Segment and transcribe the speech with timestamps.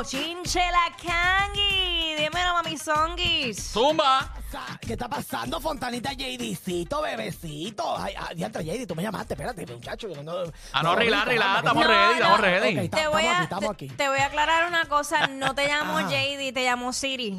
[0.00, 2.14] bochinche, la Kangi.
[2.16, 3.72] Dímelo, mami songuis.
[3.72, 4.32] Zumba.
[4.80, 7.96] ¿Qué está pasando, Fontanita JDcito, bebecito?
[7.98, 10.08] Ay, ay, diantre, JD, tú me llamaste, espérate, muchacho.
[10.08, 10.32] yo no,
[10.72, 12.14] Ah, no, relax, que- estamos No, ready, no.
[12.14, 12.88] estamos ready.
[12.88, 15.26] Te voy, a, aquí, te, voy a aclarar una cosa.
[15.26, 16.00] No te llamo.
[16.00, 17.32] JD, te llamo Siri.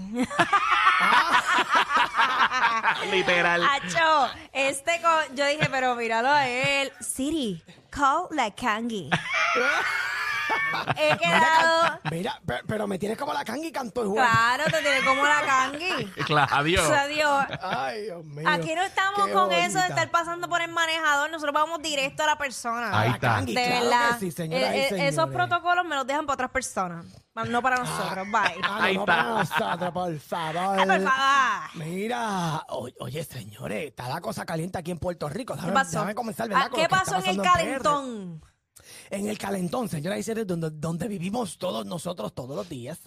[3.12, 3.64] Literal.
[3.64, 6.92] Acho, este co- yo dije, pero míralo a él.
[7.02, 9.10] Siri, call la Kangi.
[10.98, 11.82] He Mira, quedado.
[11.82, 14.28] can- mira, pe- pero me tienes como la cangi canto igual.
[14.28, 16.06] Claro, te tiene como la Kangi.
[16.26, 16.86] Claro, adiós.
[16.86, 17.46] O sea, Dios.
[17.62, 18.48] Ay, Dios mío.
[18.50, 19.88] Aquí no estamos Qué con eso de bonita.
[19.88, 22.98] estar pasando por el manejador, nosotros vamos directo a la persona.
[23.00, 23.42] Ahí está.
[23.42, 24.18] De claro verdad.
[24.20, 25.14] sí, señoras y Eh, eh, señores.
[25.14, 27.06] esos protocolos me los dejan para otras personas,
[27.48, 28.28] no para nosotros.
[28.32, 28.62] Bye.
[28.64, 29.16] Ah, no, Ahí no está.
[29.16, 30.80] para nosotros, por favor.
[30.80, 31.70] Ay, por favor.
[31.76, 35.56] Mira, o- oye, señores, está la cosa caliente aquí en Puerto Rico.
[35.56, 35.92] ¿Qué pasó?
[35.92, 36.64] déjame comenzar, ¿verdad?
[36.66, 37.82] Ah, con ¿Qué lo que está pasó en el pasando PR.
[37.82, 38.46] calentón?
[39.10, 43.00] En el calentón, señoras y señores, donde, donde vivimos todos nosotros todos los días,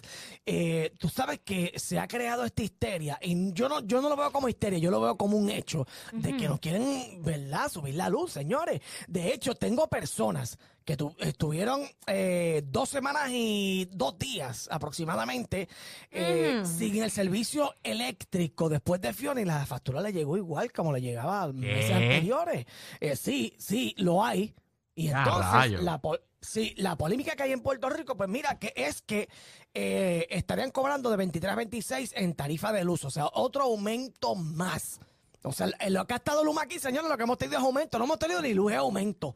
[0.45, 4.15] eh, tú sabes que se ha creado esta histeria, y yo no, yo no lo
[4.15, 7.95] veo como histeria, yo lo veo como un hecho de que nos quieren, ¿verdad?, subir
[7.95, 8.81] la luz, señores.
[9.07, 15.67] De hecho, tengo personas que tu- estuvieron eh, dos semanas y dos días aproximadamente
[16.11, 20.93] eh, sin el servicio eléctrico después de Fiona y la factura le llegó igual como
[20.93, 22.65] le llegaba meses anteriores.
[22.99, 24.53] Eh, sí, sí, lo hay.
[24.95, 25.83] Y Ah, entonces, rayos.
[25.83, 29.27] la, po- sí, la polémica que hay en Puerto Rico, pues mira, que es que
[29.73, 34.35] eh, estarían cobrando de 23 a 26 en tarifa de luz, o sea, otro aumento
[34.35, 34.99] más.
[35.43, 37.63] O sea, en lo que ha estado Luma aquí, señores, lo que hemos tenido es
[37.63, 39.35] aumento, no hemos tenido ni luz, es aumento.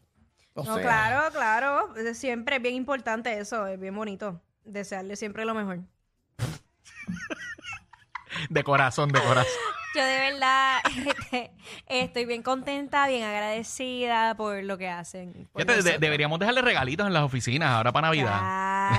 [0.56, 1.96] O No, sea, claro, claro.
[1.96, 4.42] Es Siempre es bien importante eso, es bien bonito.
[4.64, 5.82] Desearle siempre lo mejor.
[8.50, 9.52] De corazón, de corazón.
[9.96, 10.78] Yo de verdad
[11.32, 11.52] este,
[11.88, 15.34] estoy bien contenta, bien agradecida por lo que hacen.
[15.52, 16.00] por Fíjate, de- nosotros.
[16.02, 18.38] deberíamos dejarle regalitos en las oficinas ahora para Navidad.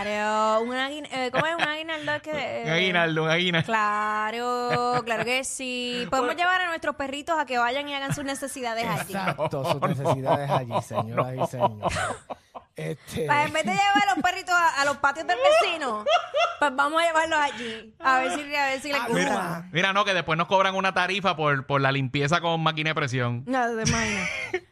[0.02, 3.66] Claro, un aguin- eh, ¿cómo es un aguinaldo que eh, Un aguinaldo, un aguinaldo.
[3.66, 6.06] Claro, claro que sí.
[6.10, 9.12] Podemos llevar a nuestros perritos a que vayan y hagan sus necesidades allí.
[9.14, 11.98] Exacto, sus necesidades allí, señoras y señores.
[12.80, 16.04] Este, Pues en vez de llevar a los perritos a, a los patios del vecino,
[16.58, 17.94] pues vamos a llevarlos allí.
[18.00, 19.14] A ver si, a ver si les Ah, gusta.
[19.22, 19.68] mira.
[19.72, 22.94] Mira, no, que después nos cobran una tarifa por, por la limpieza con máquina de
[22.94, 23.44] presión.
[23.46, 24.28] No, te imaginas.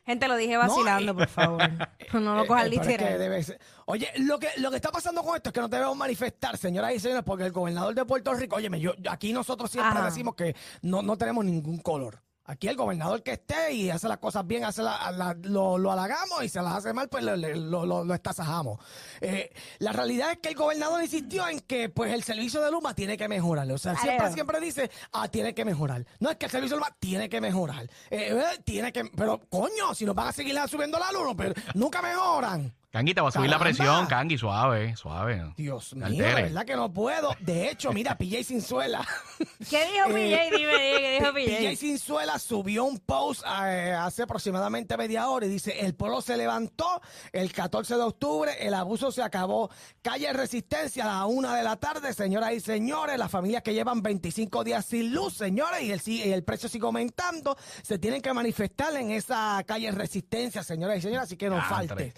[0.06, 1.62] Gente, lo dije vacilando, por favor.
[2.14, 3.44] No lo cojas Eh, es que literal.
[3.44, 6.56] ser- Oye, lo que, lo que está pasando con esto es que no debemos manifestar,
[6.56, 9.98] señoras y señores, porque el gobernador de Puerto Rico, oye, yo, yo- aquí nosotros siempre
[9.98, 10.06] Ajá.
[10.06, 12.22] decimos que no, no tenemos ningún color.
[12.50, 15.92] Aquí el gobernador que esté y hace las cosas bien, hace la- la- lo, lo
[15.92, 18.80] halagamos y se las hace mal, pues lo, lo, lo- lo estasajamos.
[19.20, 22.94] Eh, la realidad es que el gobernador insistió en que pues el servicio de Luma
[22.94, 23.70] tiene que mejorar.
[23.70, 26.06] O sea, siempre, siempre dice, ah, tiene que mejorar.
[26.20, 27.84] No es que el servicio de Luma tiene que mejorar.
[28.10, 31.52] Eh, eh, tiene que, pero coño, si nos van a seguir subiendo la luz, pero
[31.74, 32.74] nunca mejoran.
[32.90, 33.76] Cangi, te va a subir la Caramba.
[33.76, 35.52] presión, Cangi, suave, suave.
[35.58, 36.44] Dios mío, de alteres.
[36.44, 37.36] verdad que no puedo.
[37.40, 39.06] De hecho, mira, PJ Sinzuela.
[39.68, 40.14] ¿Qué dijo PJ?
[40.14, 41.76] Dime, dime, ¿qué dijo PJ PJ?
[41.76, 47.02] Sinzuela subió un post eh, hace aproximadamente media hora y dice, el pueblo se levantó
[47.32, 49.70] el 14 de octubre, el abuso se acabó.
[50.00, 54.02] Calle Resistencia a la una de la tarde, señoras y señores, las familias que llevan
[54.02, 58.22] 25 días sin luz, señores, y el, si- y el precio sigue aumentando, se tienen
[58.22, 61.68] que manifestar en esa calle Resistencia, señoras y señores, así que no Diantre.
[61.76, 62.14] falte.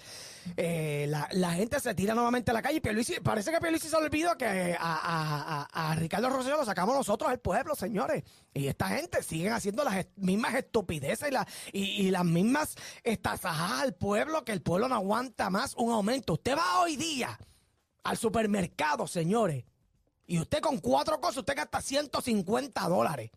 [0.57, 3.87] Eh, la, la gente se tira nuevamente a la calle y Pierluisi, parece que Pierluisi
[3.89, 8.23] se olvidó que a, a- a- a Ricardo Rosselló lo sacamos nosotros al pueblo, señores.
[8.53, 13.81] Y esta gente siguen haciendo las mismas estupideces y, la- y, y las mismas estasajadas
[13.81, 16.33] al pueblo, que el pueblo no aguanta más un aumento.
[16.33, 17.37] Usted va hoy día
[18.03, 19.63] al supermercado, señores,
[20.25, 23.31] y usted con cuatro cosas, usted gasta 150 dólares.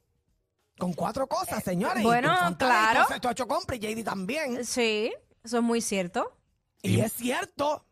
[0.79, 2.03] Con cuatro cosas, señores.
[2.03, 2.91] Y bueno, claro.
[3.01, 4.65] entonces tú has hecho compra y JD también.
[4.65, 5.13] Sí,
[5.45, 6.37] eso es muy cierto.
[6.85, 7.85] Y es cierto.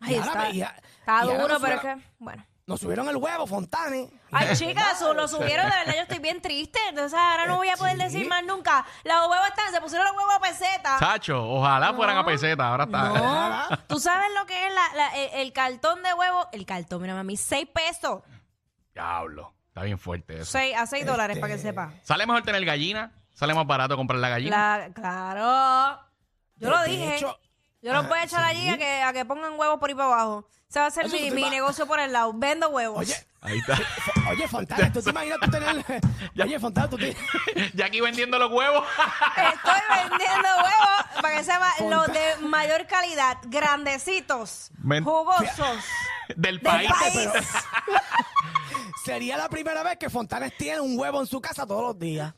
[0.00, 2.46] Ahora está, me- y a- está y ahora duro, nos pero es que, bueno.
[2.66, 4.08] Nos subieron el huevo, Fontanes.
[4.30, 6.78] Ay, chicas, su- lo subieron, de verdad, yo estoy bien triste.
[6.88, 8.02] Entonces ahora no voy a poder Sí.
[8.04, 8.86] decir más nunca.
[9.02, 10.96] Los huevos están, se pusieron los huevos a peseta.
[11.00, 12.68] Chacho, ojalá fueran a peseta.
[12.68, 13.08] Ahora está.
[13.70, 16.46] No, tú sabes lo que es la- la- el, el cartón de huevo.
[16.52, 18.22] El cartón, mira, mami, 6 pesos.
[18.94, 19.52] Diablo.
[19.68, 20.44] Está bien fuerte eso.
[20.52, 21.92] Seis- a 6 dólares, Este- para que sepa.
[22.04, 23.12] ¿Sale mejor tener gallina?
[23.34, 24.78] ¿Sale más barato comprar la gallina?
[24.78, 26.00] La- claro.
[26.56, 27.16] Yo De- lo de dije.
[27.16, 27.36] hecho-
[27.82, 28.50] yo los Ah, voy a echar sí.
[28.50, 30.46] allí a que, a que pongan huevos por ahí para abajo.
[30.68, 32.32] Se va a hacer Eso mi, tú te mi va- negocio por el lado.
[32.34, 32.98] Vendo huevos.
[33.00, 33.78] Oye, Ahí está.
[34.30, 35.84] Oye, Fontanes, ¿tú te imaginas tú tener...
[36.44, 37.16] Oye, Fontanes, tú te...
[37.74, 38.86] ya aquí vendiendo los huevos.
[39.36, 45.78] Estoy vendiendo huevos para que sepa los de mayor calidad, grandecitos, Men- jugosos.
[46.28, 46.90] Del Del país.
[46.92, 47.28] país.
[49.04, 52.34] Sería la primera vez que Fontanes tiene un huevo en su casa todos los días.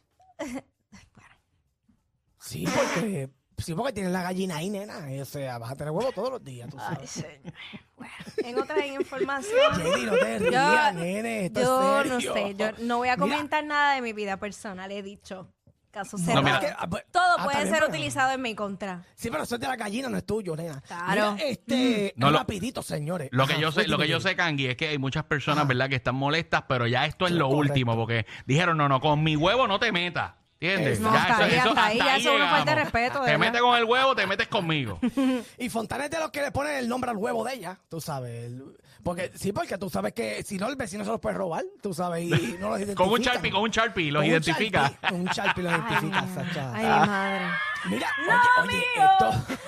[2.38, 3.28] Sí, porque...
[3.62, 5.06] Sí, porque tienes la gallina ahí, nena.
[5.20, 7.10] O sea, vas a tener huevo todos los días, tú Ay, sabes.
[7.10, 7.54] señor.
[7.96, 9.52] Bueno, en otra información.
[9.82, 11.46] Jenny, no te rías, nene.
[11.46, 14.36] Esto yo es no sé, yo no voy a Mira, comentar nada de mi vida
[14.38, 15.48] personal, he dicho.
[15.92, 16.60] Caso no, cerrado.
[16.60, 19.04] que- ah, pues- Todo ah, puede ser pero- utilizado en mi contra.
[19.14, 20.80] Sí, pero eso es de la gallina, no es tuyo, nena.
[20.80, 21.32] Claro.
[21.34, 23.28] Mira, este, No, lo- rapidito, señores.
[23.30, 25.68] Lo que Ajá, yo sé, lo que yo sé, Kangi, es que hay muchas personas,
[25.68, 27.72] ¿verdad?, que están molestas, pero ya esto es lo Correcto.
[27.74, 30.32] último, porque dijeron, no, no, con mi huevo no te metas.
[30.62, 31.00] ¿Entiendes?
[31.00, 33.38] No, hasta ahí, hasta ahí, ya eso es una falta de respeto, de Te verdad.
[33.46, 34.98] metes con el huevo, te metes conmigo.
[35.58, 38.00] Y Fontanes es de los que le ponen el nombre al huevo de ella, tú
[38.00, 38.44] sabes.
[38.44, 38.62] el-
[39.02, 41.92] porque sí, porque tú sabes que si no, el vecino se los puede robar, tú
[41.92, 42.94] sabes, y no los identifica.
[43.04, 44.92] con un charpi, con un charpi, los identifica.
[45.08, 46.72] Con un charpi los identifica, Sacha.
[46.72, 47.40] Ay, mi madre.
[47.86, 49.10] Mira, ¡No, oye, oye, mío!
[49.10, 49.58] esto.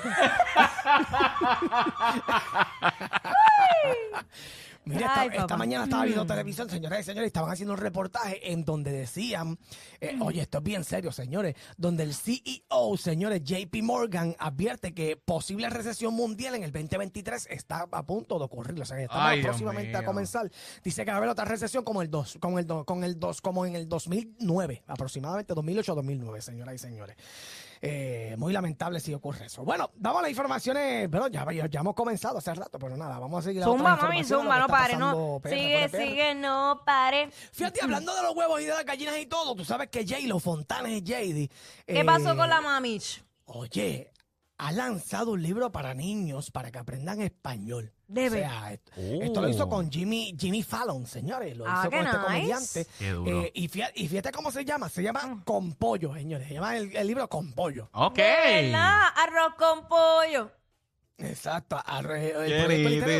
[4.86, 8.52] Mira, Ay, esta, mañana estaba viendo televisión, señoras y señores, y estaban haciendo un reportaje
[8.52, 9.58] en donde decían,
[10.00, 15.16] eh, oye, esto es bien serio, señores, donde el CEO, señores, JP Morgan, advierte que
[15.16, 19.25] posible recesión mundial en el 2023 está a punto de ocurrir, o sea, que estamos
[19.26, 20.50] Ay, próximamente a comenzar.
[20.82, 23.19] Dice que va a haber otra recesión como el 2, con el do- con el
[23.19, 27.16] 2, como en el 2009, aproximadamente 2008-2009, señoras y señores.
[27.86, 29.62] Eh, muy lamentable si ocurre eso.
[29.62, 31.06] Bueno, vamos a las informaciones.
[31.10, 34.25] Pero ya, ya, hemos comenzado hace rato, pero nada, vamos a seguir a Zumba, mami,
[34.25, 35.40] zumba, no pare, no.
[35.44, 37.31] Sigue, sigue, no pare.
[37.52, 40.38] Fíjate, hablando de los huevos y de las gallinas y todo, tú sabes que J-Lo
[40.38, 41.50] Fontanes y JD.
[41.86, 43.22] ¿Qué eh, pasó con la mamich?
[43.44, 44.10] Oye,
[44.59, 47.93] ha lanzado un libro para niños para que aprendan español.
[48.06, 48.39] Debe.
[48.39, 49.23] O sea, esto, Oh.
[49.23, 51.56] esto lo hizo con Jimmy, Jimmy Fallon, señores.
[51.56, 52.25] Lo Ah, hizo con este nice.
[52.27, 52.87] comediante.
[52.99, 53.43] Qué duro.
[53.43, 54.89] Eh, y, fíjate, y fíjate cómo se llama.
[54.89, 55.05] Se Mm.
[55.05, 56.47] llama Con Pollo, señores.
[56.49, 57.89] Se llama el, el libro Con Pollo.
[57.93, 58.19] Ok.
[58.19, 60.51] Arroz con pollo.
[61.19, 61.76] Exacto,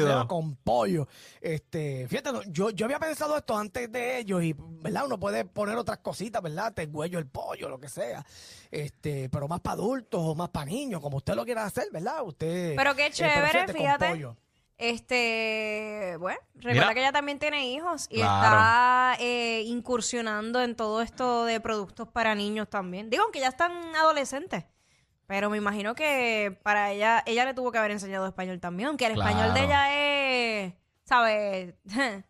[0.09, 1.07] llama con pollo.
[1.41, 5.05] Este, fíjate, yo, yo había pensado esto antes de ellos y, ¿verdad?
[5.07, 6.73] Uno puede poner otras cositas, ¿verdad?
[6.75, 8.25] Te huello el pollo, lo que sea.
[8.71, 12.23] Este, pero más para adultos o más para niños, como usted lo quiera hacer, ¿verdad?
[12.25, 12.75] Usted.
[12.77, 14.09] Pero qué eh, chévere, fíjate.
[14.09, 14.37] pollo.
[14.77, 16.95] Este, bueno, recuerda Mira.
[16.95, 18.57] que ella también tiene hijos y Claro.
[18.57, 23.09] está eh, incursionando en todo esto de productos para niños también.
[23.09, 24.65] Digo, aunque ya están adolescentes.
[25.27, 29.07] Pero me imagino que para ella, ella le tuvo que haber enseñado español también, aunque
[29.07, 29.95] el español de ella
[30.67, 30.75] es,
[31.05, 31.75] ¿sabes?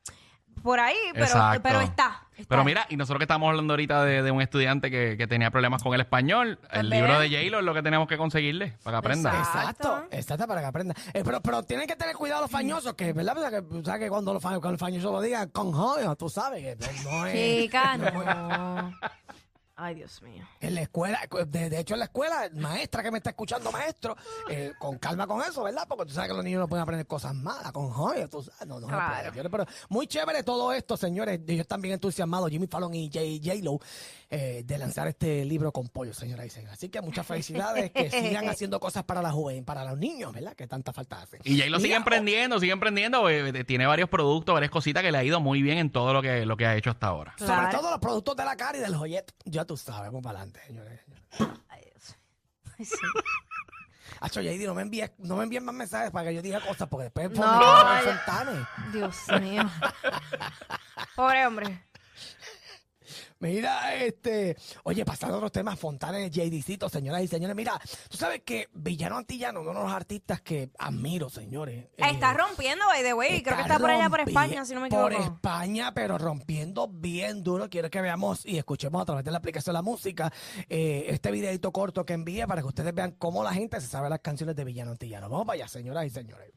[0.62, 1.60] Por ahí, pero, Exacto.
[1.62, 2.46] pero está, está.
[2.48, 5.50] Pero mira, y nosotros que estamos hablando ahorita de, de un estudiante que, que tenía
[5.50, 7.18] problemas con el español, el Pues libro vea.
[7.18, 9.30] de J-Lo es lo que tenemos que conseguirle para que aprenda.
[9.36, 9.88] Exacto.
[9.98, 10.94] Exacto, exacto, para que aprenda.
[11.12, 13.36] Eh, pero, pero tienen que tener cuidado los fañosos, que, ¿verdad?
[13.36, 15.70] O sea, que, o sea, que cuando los, fa- cuando los fañosos lo digan con
[15.72, 17.34] joyo, tú sabes que no, no es.
[17.62, 18.92] Chica, no.
[19.76, 20.46] Ay, Dios mío.
[20.60, 24.16] En la escuela, de, de hecho en la escuela, maestra que me está escuchando, maestro,
[24.48, 25.84] eh, con calma con eso, ¿verdad?
[25.88, 28.68] Porque tú sabes que los niños no pueden aprender cosas malas, con joyas, tú sabes,
[28.68, 29.30] no, no Claro.
[29.30, 29.50] señores.
[29.50, 31.40] Pero muy chévere todo esto, señores.
[31.48, 33.80] Ellos están bien entusiasmados, Jimmy Fallon y J- J-Lo,
[34.34, 36.74] eh, de lanzar este libro con pollo, señoras y señores.
[36.76, 40.54] Así que muchas felicidades, que sigan haciendo cosas para la juventud, para los niños, ¿verdad?
[40.54, 41.38] Que tanta falta hace.
[41.44, 45.18] Y J-Lo sigue Mira, emprendiendo, sigue emprendiendo, eh, tiene varios productos, varias cositas que le
[45.18, 47.34] ha ido muy bien en todo lo que, lo que ha hecho hasta ahora.
[47.38, 47.78] Sobre Claro.
[47.78, 49.32] todo los productos de la cara y del joyet.
[49.44, 51.00] Ya tú sabes, vamos para adelante, señores.
[51.68, 52.16] Ay, Dios.
[52.78, 52.96] Ay, sí.
[54.20, 56.88] Hacho, JD, no me envíes, no me envíen más mensajes para que yo diga cosas,
[56.88, 58.92] porque después No, me.
[58.92, 59.62] Dios mío.
[61.16, 61.84] Pobre hombre.
[63.40, 68.40] Mira, este, oye, pasando a otros temas, Fontanes, JDcito, señoras y señores, mira, tú sabes
[68.42, 71.84] que Villano Antillano, uno de los artistas que admiro, señores.
[71.96, 73.42] eh, Está rompiendo, by the way.
[73.42, 75.34] Creo que está por allá por España, si no me Por equivoco.
[75.34, 77.68] España, pero rompiendo bien duro.
[77.68, 80.32] Quiero que veamos y escuchemos a través de la aplicación de la música
[80.68, 84.08] eh, este videito corto que envié para que ustedes vean cómo la gente se sabe
[84.08, 85.28] las canciones de Villano Antillano.
[85.28, 86.50] Vamos para allá, señoras y señores.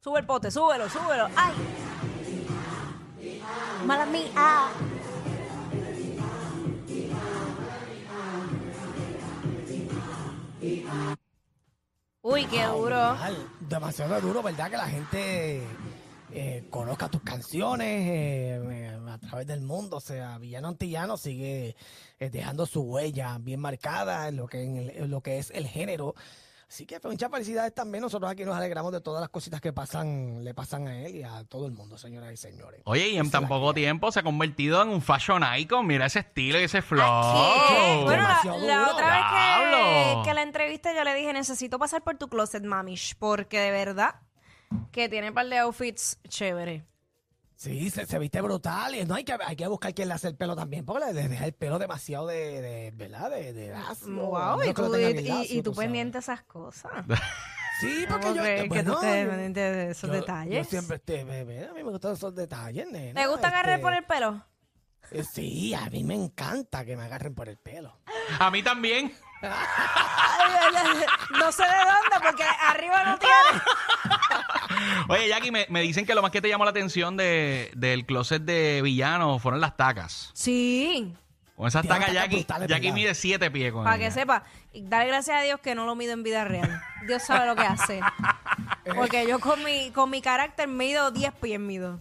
[0.00, 1.28] Sube el pote, súbelo, súbelo.
[1.34, 1.52] ¡Ay!
[3.86, 4.70] Mala mía.
[12.22, 12.96] Uy, qué duro.
[12.96, 14.70] Ay, demasiado duro, ¿verdad?
[14.70, 15.62] Que la gente
[16.32, 19.96] eh, conozca tus canciones eh, eh, a través del mundo.
[19.96, 21.74] O sea, Villano Antillano sigue
[22.20, 25.50] eh, dejando su huella bien marcada en lo que, en el- en lo que es
[25.50, 26.14] el género.
[26.72, 28.00] Así que pues, muchas felicidades también.
[28.00, 31.22] Nosotros aquí nos alegramos de todas las cositas que pasan, le pasan a él y
[31.22, 32.80] a todo el mundo, señoras y señores.
[32.84, 35.86] Oye, y en tan poco tiempo se ha convertido en un fashion icon.
[35.86, 37.04] Mira ese estilo y ese flow.
[37.68, 38.00] ¿Qué?
[38.04, 42.28] Bueno, la, otra vez que, que la entrevisté yo le dije, necesito pasar por tu
[42.28, 44.14] closet, mamish, porque de verdad
[44.92, 46.84] que tiene un par de outfits chéveres.
[47.62, 50.26] Sí, se, se viste brutal y no hay que, hay que buscar quién le hace
[50.26, 53.30] el pelo también, porque le deja el pelo demasiado de, de ¿verdad?
[53.30, 56.90] De, de lacio, a Wow, y tú, y, bien y- tú pendiente esas cosas.
[57.80, 60.64] Sí, porque ¿Cómo yo, que bueno, tú estés yo- pendiente de esos yo- detalles?
[60.66, 63.20] Yo siempre estoy, bebé, a mí me gustan esos detalles, nena.
[63.20, 64.44] ¿Te gusta agarrar este, por el pelo?
[65.12, 67.96] eh, Sí, a mí me encanta que me agarren por el pelo.
[68.40, 69.14] A mí también.
[71.38, 73.62] No sé de dónde, porque arriba no tiene.
[75.08, 78.04] Oye, Jackie, me, me dicen que lo más que te llamó la atención de, del
[78.06, 80.30] closet de villano fueron las tacas.
[80.34, 81.12] Sí,
[81.56, 84.04] Con esas Tiene tacas, tacas Jackie, brutales, Jackie mide siete pies con para ella.
[84.06, 84.44] que sepa.
[84.74, 86.80] Dale gracias a Dios que no lo mido en vida real.
[87.06, 88.00] Dios sabe lo que hace.
[88.96, 92.00] Porque yo con mi, con mi carácter mido 10 pies mido.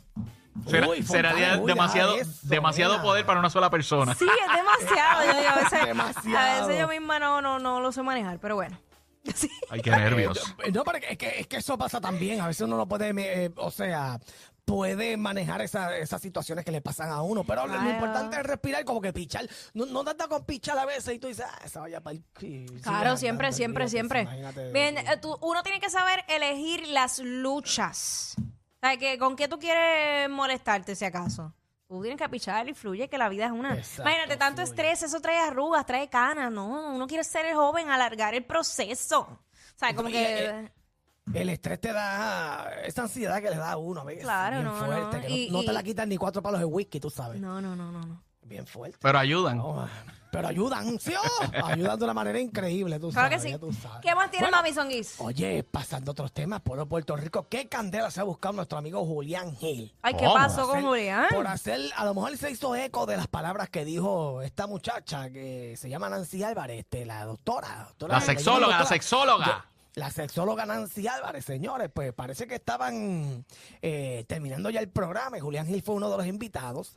[0.68, 4.13] Será, Uy, será uy, demasiado, eso, demasiado poder para una sola persona.
[4.13, 5.24] Sí, es demasiado.
[5.25, 6.68] Yo, a, veces, a Demasiado.
[6.68, 8.78] veces yo misma no, no, no lo sé manejar, pero bueno.
[9.36, 9.50] Sí.
[9.70, 10.40] Ay, qué nervios.
[10.74, 12.42] No, pero es que, es que eso pasa también.
[12.42, 13.12] A veces uno no puede,
[13.46, 14.20] eh, o sea,
[14.66, 17.44] puede manejar esa- esas situaciones que le pasan a uno.
[17.44, 19.48] Pero lo- importante es respirar, como que pichar.
[19.74, 22.16] No, no te anda con pichar a veces y tú dices, ah, esa vaya para
[22.16, 22.24] el...
[22.40, 24.22] sí, Claro, siempre, siempre, olvídate, siempre.
[24.22, 24.72] imagínate.
[24.72, 28.36] Bien, eh, tú- uno tiene que saber elegir las luchas.
[28.40, 31.54] O sea, que, ¿con qué tú quieres molestarte, si acaso?
[31.91, 33.75] Tú tienes que pichar y fluye, que la vida es una.
[33.75, 34.69] Exacto, Imagínate, tanto fluye.
[34.69, 36.93] estrés, eso trae arrugas, trae canas, ¿no?
[36.95, 39.19] Uno quiere ser joven, alargar el proceso.
[39.24, 39.39] O
[39.75, 40.71] sea, como que...
[41.33, 44.24] El estrés te da esa ansiedad que le da a uno a veces.
[44.24, 45.21] Claro, bien no, fuerte, no.
[45.21, 47.41] que Y- no, no y- te la quitan ni cuatro palos de whisky, tú sabes.
[47.41, 48.24] No, no, no, no, no.
[48.43, 48.98] Bien fuerte.
[49.01, 49.57] Pero ayudan.
[49.57, 49.86] No,
[50.31, 51.13] pero ayudan, ¿sí?
[51.15, 53.50] oh, ayudan de una manera increíble, tú Claro que sí.
[53.51, 54.00] ya tú sabes.
[54.01, 55.15] ¿Qué más tiene Bueno, Mami Songuis?
[55.19, 58.77] Oye, pasando a otros temas, pueblo de Puerto Rico, ¿qué candela se ha buscado nuestro
[58.77, 59.93] amigo Julián Gil?
[60.01, 60.33] Ay, ¿qué ¿Cómo?
[60.35, 61.25] pasó con Hacer- Julián?
[61.33, 65.29] Por hacer, a lo mejor se hizo eco de las palabras que dijo esta muchacha
[65.29, 67.85] que se llama Nancy Álvarez, este, la doctora.
[67.89, 68.88] doctora La sexóloga, la doctora.
[68.89, 69.65] sexóloga.
[69.95, 73.43] La sexóloga Nancy Álvarez, señores, pues parece que estaban
[73.81, 76.93] eh, terminando ya el programa y Julián Gil fue uno de los invitados.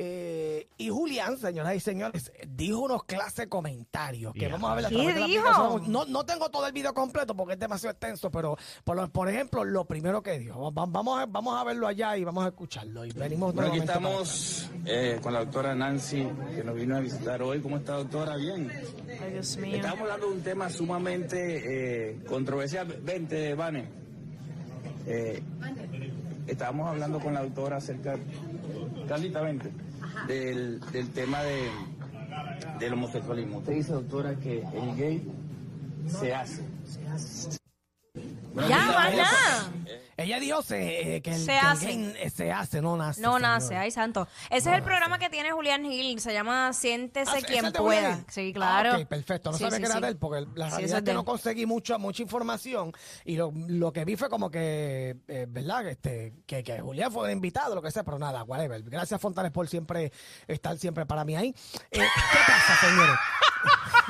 [0.00, 4.88] Eh, y Julián, señoras y señores, dijo unos clases comentarios que vamos a ver a
[4.90, 5.80] ¿Qué través de la dijo?
[5.88, 9.28] No, no tengo todo el video completo porque es demasiado extenso, pero por, lo- por
[9.28, 12.48] ejemplo, lo primero que dijo, va- vamos a, vamos a verlo allá y vamos a
[12.50, 13.04] escucharlo.
[13.04, 17.42] Y venimos Bueno, aquí estamos eh, con la doctora Nancy, que nos vino a visitar
[17.42, 17.58] hoy.
[17.60, 18.36] ¿Cómo está, doctora?
[18.36, 18.70] Bien.
[19.20, 19.74] Ay, Dios mío.
[19.74, 22.86] Estamos hablando de un tema sumamente eh, controversial.
[23.02, 23.88] Vente, Vane.
[25.08, 25.42] Eh,
[26.46, 28.16] estábamos hablando con la doctora acerca,
[29.08, 29.70] Carlita, vente,
[30.26, 31.70] del, del tema de,
[32.78, 33.58] del homosexualismo.
[33.58, 35.22] Usted dice, doctora, que el gay
[36.06, 36.62] se hace.
[37.04, 37.67] Bueno,
[38.68, 39.70] Ya, más nada.
[40.16, 41.86] Ella dijo se, eh, que el, Se que el hace.
[41.86, 43.20] gay, eh, se hace, no nace.
[43.20, 43.40] No señor.
[43.42, 44.26] nace, ay santo.
[44.50, 45.26] Ese No es el programa nace.
[45.26, 48.20] que tiene Julián Gil, se llama Siéntese Ah, ¿ese quien es de pueda.
[48.28, 48.94] Sí, claro.
[48.94, 49.52] Ah, ok, perfecto.
[49.52, 50.00] No Sí, sabía sí, que era sí.
[50.02, 52.92] de él porque la Sí, realidad eso es es que no conseguí mucha mucha información
[53.24, 55.86] y lo, lo que vi fue como que, eh, ¿verdad?
[55.86, 58.82] Este, que, que Julián fue invitado, lo que sea, pero nada, whatever.
[58.82, 60.10] Gracias, Fontanes, por siempre
[60.48, 61.54] estar siempre para mí ahí.
[61.92, 63.16] Eh, ¿Qué pasa, señores?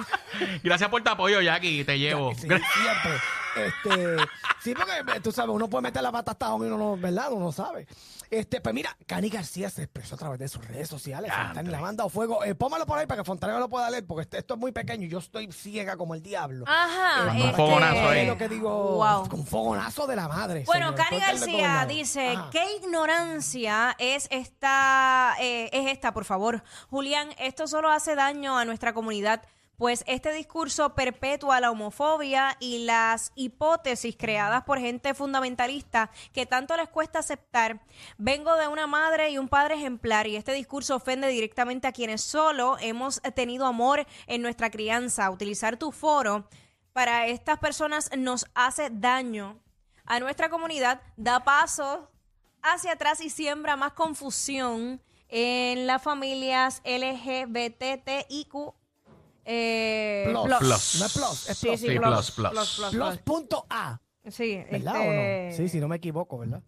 [0.62, 1.84] Gracias por tu apoyo, Jackie.
[1.84, 2.32] Te llevo.
[2.34, 2.58] Sí, siempre.
[3.56, 4.16] Este,
[4.62, 7.32] sí, porque eh, tú sabes, uno puede meter la pata hasta donde uno no, ¿verdad?
[7.32, 7.88] Uno no sabe.
[8.30, 11.32] Este, pues mira, Cani García se expresó a través de sus redes sociales.
[11.34, 12.44] Fontane le ha mandado fuego.
[12.44, 14.70] Eh, póngalo por ahí para que Fontane lo pueda leer, porque este- esto es muy
[14.70, 16.66] pequeño y yo estoy ciega como el diablo.
[16.68, 17.24] Ajá.
[17.24, 18.20] Manda un fogonazo ahí.
[18.20, 19.28] Es lo que digo, Wow.
[19.28, 20.62] con fogonazo de la madre.
[20.64, 20.94] Bueno.
[20.94, 22.50] Cani García dice, Ajá.
[22.52, 26.62] ¿qué ignorancia es esta, eh, es esta, por favor?
[26.90, 29.42] Julián, esto solo hace daño a nuestra comunidad,
[29.78, 36.76] pues este discurso perpetúa la homofobia y las hipótesis creadas por gente fundamentalista que tanto
[36.76, 37.80] les cuesta aceptar.
[38.18, 42.22] Vengo de una madre y un padre ejemplar y este discurso ofende directamente a quienes
[42.22, 45.30] solo hemos tenido amor en nuestra crianza.
[45.30, 46.48] Utilizar tu foro
[46.92, 49.60] para estas personas nos hace daño
[50.04, 52.10] a nuestra comunidad, da paso
[52.62, 58.74] hacia atrás y siembra más confusión en las familias LGBTIQ.
[59.50, 60.42] Eh, Plus.
[60.44, 60.58] plus.
[60.58, 60.96] Plus.
[61.00, 61.80] No es plus, es Sí, plus.
[61.80, 62.34] sí, Sí, plus.
[64.30, 65.56] Sí, ¿Verdad este, o no?
[65.56, 66.62] Sí, si no me equivoco, ¿verdad?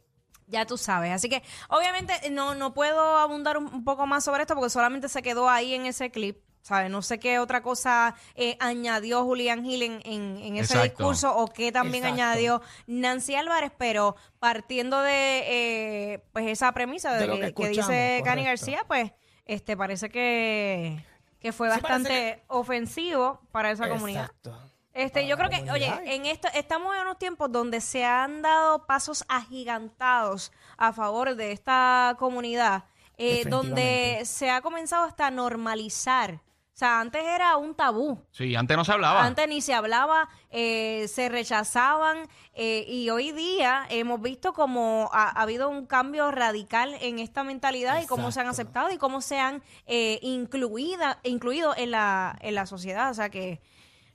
[0.47, 1.13] Ya tú sabes.
[1.13, 5.09] Así que, obviamente, no, no puedo abundar un, un poco más sobre esto porque solamente
[5.09, 6.39] se quedó ahí en ese clip.
[6.63, 6.91] ¿Sabes?
[6.91, 10.83] No sé qué otra cosa eh, añadió Julián Gil en, en- en ese Exacto.
[10.89, 12.23] discurso o qué también Exacto.
[12.23, 17.55] añadió Nancy Álvarez, pero partiendo de eh, pues esa premisa de, De lo que, que
[17.55, 18.45] que dice Cani correcto.
[18.45, 19.11] García, pues
[19.47, 21.03] este parece que,
[21.41, 24.25] que fue Sí, parece bastante ofensivo para esa comunidad.
[24.25, 24.59] Exacto.
[24.93, 26.15] Este, Para yo creo que, oye, comunidad.
[26.15, 31.53] en esto estamos en unos tiempos donde se han dado pasos agigantados a favor de
[31.53, 32.85] esta comunidad,
[33.17, 36.41] eh, donde se ha comenzado hasta a normalizar.
[36.81, 38.25] O sea, antes era un tabú.
[38.31, 39.23] Sí, antes no se hablaba.
[39.23, 45.25] Antes ni se hablaba, eh, se rechazaban eh, y hoy día hemos visto como ha,
[45.29, 49.21] ha habido un cambio radical en esta mentalidad y cómo se han aceptado y cómo
[49.21, 53.11] se han eh, incluida, incluido en la, en la sociedad.
[53.11, 53.61] O sea que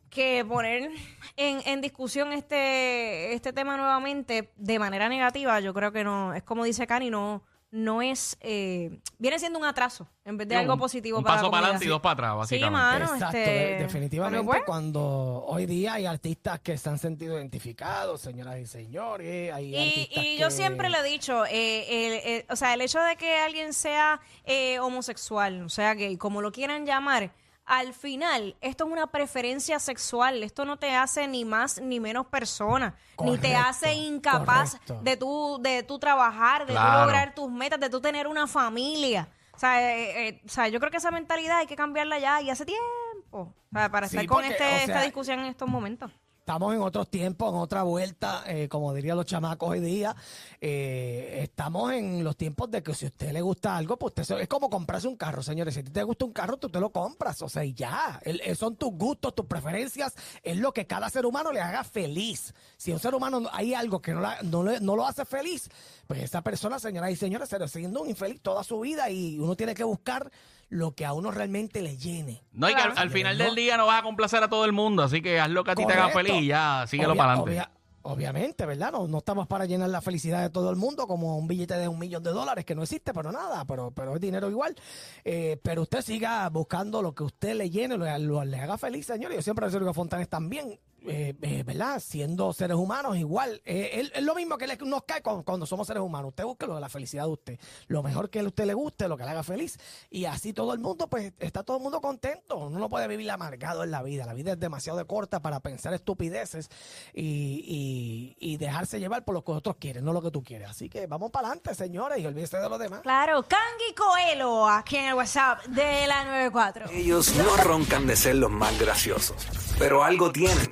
[0.09, 0.89] que poner
[1.35, 6.41] en, en discusión este, este tema nuevamente de manera negativa, yo creo que no, es
[6.41, 10.61] como dice Cani, no, no es, eh, viene siendo un atraso en vez de Sí,
[10.61, 12.71] algo positivo un para paso la para adelante y dos para atrás, Sí, básicamente.
[12.71, 17.35] mano, Exacto, este, de- definitivamente pues, cuando hoy día hay artistas que se han sentido
[17.37, 22.45] identificados, señoras y señores, hay Y, yo que- siempre le he dicho, eh, el- el-
[22.49, 26.51] o sea, el hecho de que alguien sea eh, homosexual, o sea, gay, como lo
[26.51, 27.31] quieran llamar,
[27.65, 30.43] al final, esto es una preferencia sexual.
[30.43, 32.95] Esto no te hace ni más ni menos persona.
[33.23, 34.99] ni te hace incapaz correcto.
[35.01, 39.27] de tú, de tú trabajar, de tú lograr tus metas, de tú tener una familia.
[39.53, 42.41] O sea, eh, eh, o sea, yo creo que esa mentalidad hay que cambiarla ya
[42.41, 42.83] y hace tiempo.
[43.31, 46.11] O sea, para Sí, estar con porque, este, o esta discusión en estos momentos.
[46.47, 50.15] Estamos en otros tiempos, en otra vuelta, eh, como dirían los chamacos hoy día.
[50.61, 54.23] eh, estamos en los tiempos de que si a usted le gusta algo, pues usted
[54.23, 55.73] se- es como comprarse un carro, señores.
[55.73, 58.19] Si a ti te gusta un carro, tú te lo compras, o sea, y ya.
[58.23, 61.83] El- eh, son tus gustos, tus preferencias, es lo que cada ser humano le haga
[61.83, 62.53] feliz.
[62.77, 65.25] Si a un ser humano no- hay algo que no, no, le- no lo hace
[65.25, 65.67] feliz,
[66.05, 69.55] pues esa persona, señoras y señores, se siendo un infeliz toda su vida y uno
[69.55, 70.31] tiene que buscar
[70.69, 72.43] lo que a uno realmente le llene.
[72.51, 75.03] No, y que al, final del día no vas a complacer a todo el mundo,
[75.03, 77.31] así que haz lo que a ti te haga feliz y ya, síguelo Obvia- para
[77.33, 77.51] adelante.
[77.51, 77.71] obvia-
[78.07, 78.91] obviamente, ¿verdad?
[78.91, 81.87] No, no estamos para llenar la felicidad de todo el mundo como un billete de
[81.87, 84.75] un millón de dólares que no existe, pero nada, pero, pero es dinero igual.
[85.23, 89.05] Eh, pero usted siga buscando lo que usted le llene, lo, lo- le haga feliz,
[89.07, 89.33] señor.
[89.33, 90.79] Yo siempre decía que Fontanes también.
[91.07, 91.99] Eh, eh, ¿verdad?
[91.99, 93.61] Siendo seres humanos igual.
[93.65, 96.29] Eh, es, es lo mismo que le- nos cae cuando, cuando somos seres humanos.
[96.29, 97.59] Usted busque lo de la felicidad de usted.
[97.87, 99.77] Lo mejor que a usted le guste, lo que le haga feliz.
[100.09, 102.57] Y así todo el mundo, pues está todo el mundo contento.
[102.57, 104.25] Uno no puede vivir amargado en la vida.
[104.25, 106.69] La vida es demasiado corta para pensar estupideces
[107.13, 110.69] y, y- y dejarse llevar por lo que otros quieren, no lo que tú quieres.
[110.69, 113.01] Así que vamos para adelante, señores, y olvídese de lo demás.
[113.01, 116.89] Claro, Kangi Coelho, aquí en el WhatsApp de la 94.
[116.91, 119.35] Ellos no roncan de ser los más graciosos,
[119.77, 120.71] pero algo tienen.